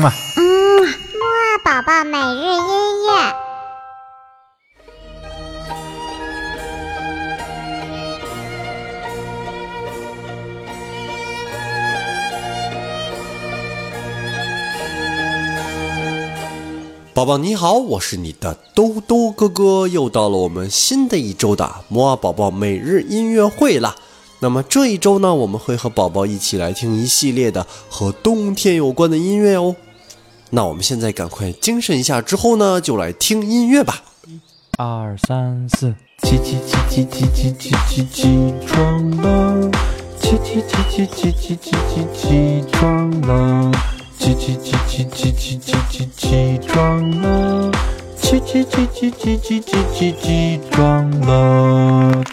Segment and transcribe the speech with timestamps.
[0.00, 0.12] 嘛。
[0.36, 3.34] 嗯，木二宝宝每日音乐。
[17.12, 23.94] 宝宝你好，我是你的兜兜哥哥，又到了我们新的一周的摩尔宝宝每日音乐会啦。
[24.38, 29.76] 那么这一周呢，我们会和宝宝一起来听一系列的和冬天有关的音乐哦。
[30.52, 34.02] 那我们现在赶快精神一下，之后呢，就来听音乐吧。
[34.76, 35.94] 二三四，
[36.24, 39.70] 起起起起起起起起起床了，
[40.20, 43.70] 起起起起起起起起起床了，
[44.18, 47.70] 起起起起起起起起起床了，
[48.20, 52.24] 起起起起起起起起起床了。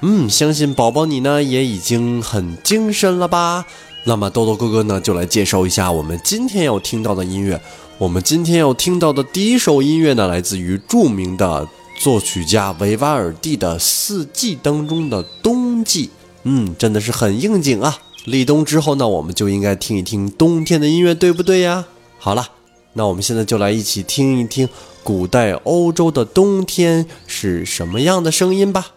[0.00, 3.66] 嗯，相信宝宝你呢也已经很精神了吧？
[4.08, 7.60] 那么豆豆哥哥呢就来介绍一下我们今天要听到的音乐。
[7.98, 11.66] 我们今天要听到的第一首音乐呢，来自于著名的
[11.98, 16.06] 作曲家维瓦尔第的《四季》当中的《冬季》。
[16.44, 17.98] 嗯，真的是很应景啊！
[18.26, 21.84] 立冬之后呢，我们就应该听一听冬天的音乐，对不对呀？
[22.18, 22.46] 好了，
[22.92, 24.68] 那我们现在就来一起听一听
[25.02, 28.92] 古代欧洲的冬天是什么样的声音吧。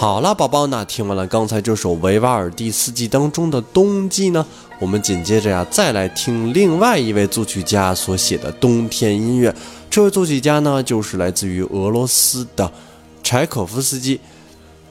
[0.00, 4.46] 好了，宝宝，那听完了刚才这首维瓦尔第四季当中的冬季呢，
[4.78, 9.52] 我们紧接着呀再来听另外一位作曲家所写的冬天音乐。
[9.90, 12.70] 这位作曲家呢，就是来自于俄罗斯的
[13.24, 14.20] 柴可夫斯基。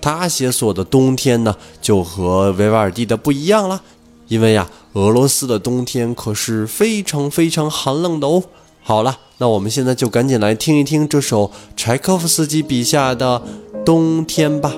[0.01, 3.81] 他写所的冬天呢，就和维瓦尔第的不一样了，
[4.27, 8.43] 因为呀，俄罗斯的冬天可是非常非常寒冷的哦。
[8.83, 13.41] 好了，那我们现在就赶紧来听一听这首柴可夫斯基笔下的
[13.85, 14.73] 冬天吧。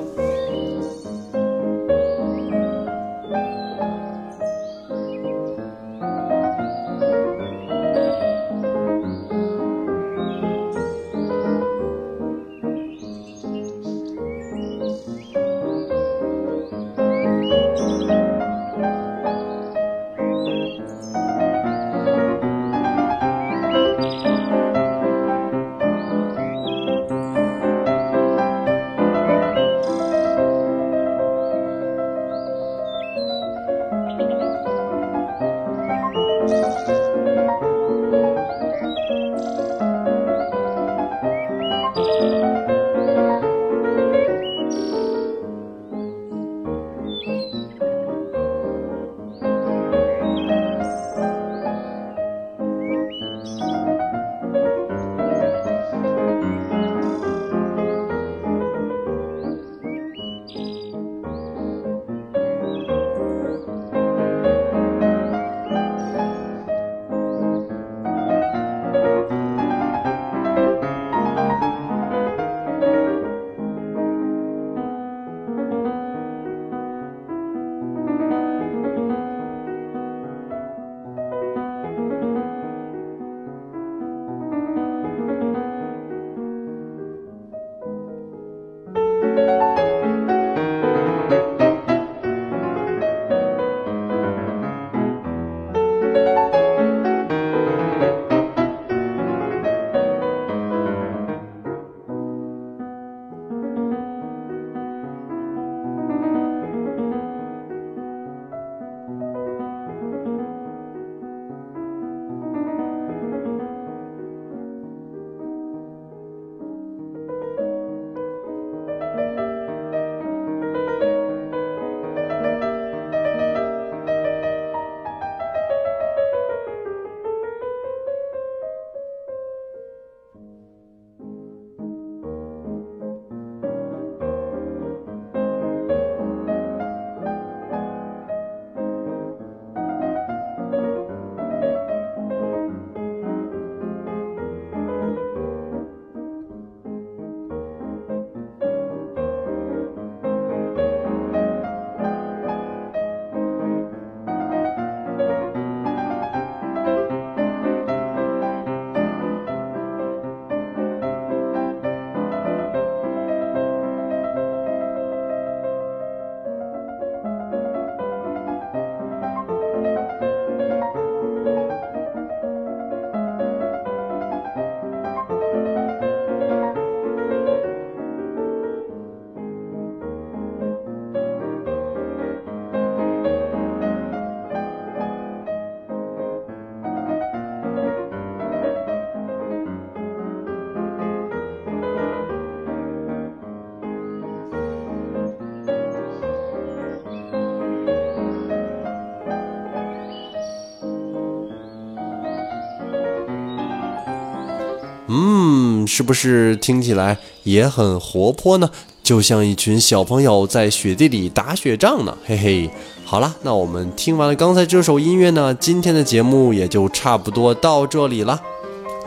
[205.89, 208.69] 是不是听起来也很活泼呢？
[209.03, 212.69] 就像一群小朋友在雪地里打雪仗呢，嘿嘿。
[213.03, 218.39] 好了，那我们听完了刚才这首音乐呢，今天的节目也就差不多到这里了。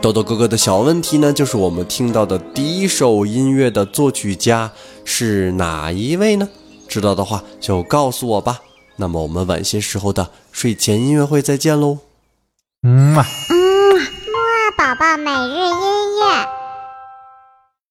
[0.01, 4.69] 豆豆哥哥的小问题呢，就是我们听到的第一首音乐的作曲家
[5.05, 6.49] 是哪一位呢？
[6.89, 8.59] 知道的话就告诉我吧。
[8.97, 11.99] 那么我们晚些时候的睡前音乐会再见喽。
[12.85, 13.25] 嗯嘛。
[13.49, 13.55] 嗯，
[13.95, 16.62] 木二宝宝每日音乐。